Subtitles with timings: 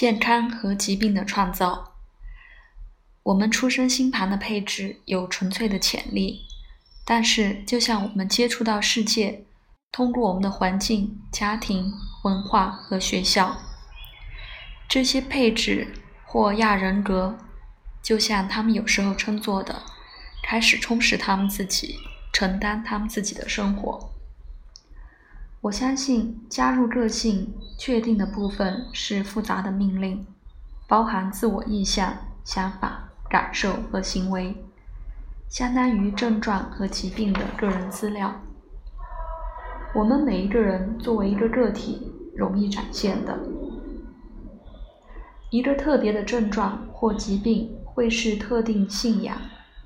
[0.00, 1.92] 健康和疾病的创造。
[3.22, 6.46] 我们出生星盘的配置有纯粹的潜力，
[7.04, 9.44] 但是就像我们接触到世界，
[9.92, 11.92] 通过我们的环境、家庭、
[12.24, 13.58] 文化和学校，
[14.88, 15.92] 这些配置
[16.24, 17.36] 或亚人格，
[18.02, 19.82] 就像他们有时候称作的，
[20.42, 21.98] 开始充实他们自己，
[22.32, 24.09] 承担他们自己的生活。
[25.62, 30.26] 我相信加入个性确定的部分是复杂的命令，
[30.88, 34.56] 包含自我意向、想法、感受和行为，
[35.50, 38.34] 相当于症状和疾病的个人资料。
[39.94, 43.38] 我们每一个人作为一个个体，容易展现的
[45.50, 49.36] 一个特别的症状或疾病，会是特定信仰、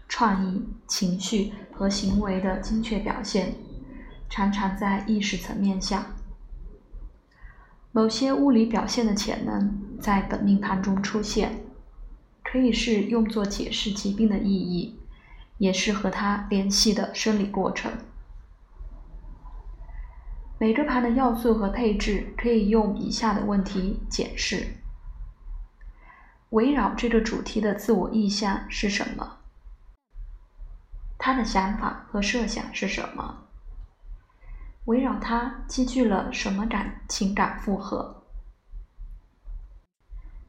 [0.09, 3.53] 创意、情绪和行为的精确表现。
[4.35, 6.07] 常常在意识层面下，
[7.93, 11.61] 某些物理表现的潜能在本命盘中出现，
[12.43, 14.99] 可以是用作解释疾病的意义，
[15.59, 17.93] 也是和它联系的生理过程。
[20.59, 24.67] 每个盘的要素和配置可以用以下的问题解释：
[26.51, 29.39] 围绕这个主题的自我意向是什么？
[31.17, 33.44] 他的想法和设想是什么？
[34.87, 38.23] 围绕他积聚了什么感情感负荷？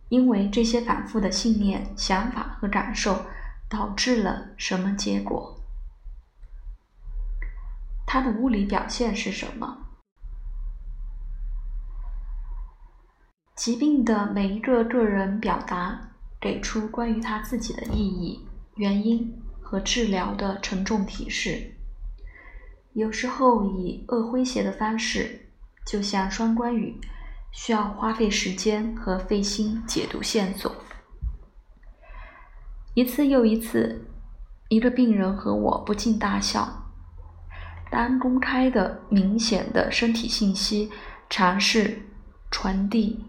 [0.10, 3.26] 因为这些反复的信念、想法和感受
[3.70, 5.60] 导致了什么结果？
[8.06, 9.88] 他的物理表现是什么？
[13.56, 21.75] 疾病的每一个个人表达给出关于他自己的意义、原因和治疗的沉重提示。
[22.96, 25.50] 有时候以恶诙谐的方式，
[25.86, 26.98] 就像双关语，
[27.52, 30.74] 需要花费时间和费心解读线索。
[32.94, 34.08] 一次又一次，
[34.70, 36.86] 一个病人和我不禁大笑。
[37.92, 40.90] 当公开的、明显的身体信息
[41.30, 42.02] 尝试
[42.50, 43.26] 传递，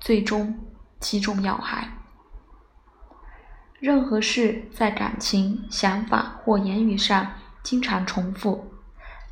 [0.00, 0.58] 最终
[0.98, 1.86] 击中要害。
[3.78, 7.30] 任何事在感情、想法或言语上
[7.62, 8.70] 经常重复。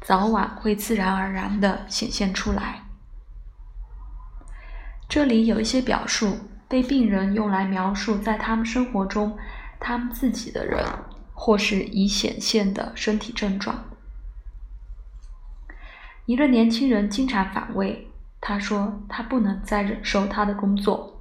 [0.03, 2.83] 早晚会自然而然地显现出来。
[5.09, 9.37] 这里有一些表述被病人用来描述在他们生活中
[9.79, 10.85] 他们自己的人
[11.33, 13.85] 或是已显现的身体症状。
[16.27, 18.09] 一个年轻人经常反胃，
[18.41, 21.21] 他说他不能再忍受他的工作。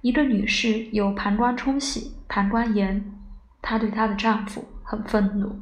[0.00, 3.12] 一个女士有膀胱冲洗、膀胱炎，
[3.62, 5.60] 她对她的丈夫很愤怒。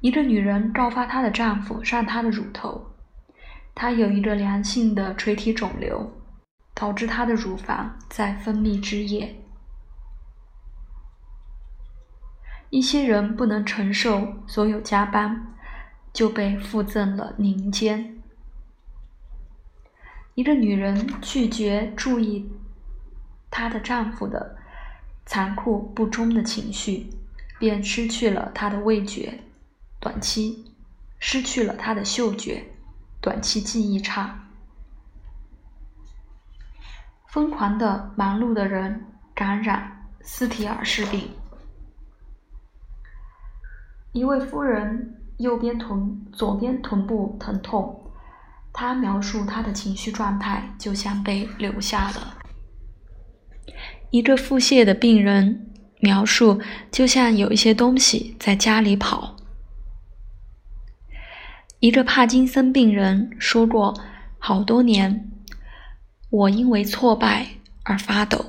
[0.00, 2.94] 一个女人告发她的丈夫上她的乳头，
[3.74, 6.12] 她有一个良性的垂体肿瘤，
[6.72, 9.42] 导致她的乳房在分泌汁液。
[12.70, 15.54] 一些人不能承受所有加班，
[16.12, 18.16] 就被附赠了凝肩。
[20.34, 22.52] 一个女人拒绝注意
[23.50, 24.56] 她的丈夫的
[25.26, 27.10] 残酷不忠的情绪，
[27.58, 29.40] 便失去了她的味觉。
[30.00, 30.64] 短期
[31.18, 32.64] 失去了他的嗅觉，
[33.20, 34.44] 短期记忆差。
[37.26, 39.04] 疯狂的、忙碌的人
[39.34, 41.28] 感染斯提尔氏病。
[44.12, 48.10] 一位夫人右边臀、左边臀部疼痛，
[48.72, 52.38] 她描述她的情绪状态就像被留下了。
[54.10, 55.70] 一个腹泻的病人
[56.00, 56.60] 描述
[56.90, 59.36] 就像有一些东西在家里跑。
[61.80, 63.94] 一个帕金森病人说过
[64.38, 65.30] ：“好多年，
[66.28, 67.46] 我因为挫败
[67.84, 68.44] 而发抖。”